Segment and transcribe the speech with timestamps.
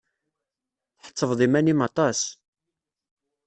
[1.03, 2.19] Tḥettbeḍ iman-im aṭas!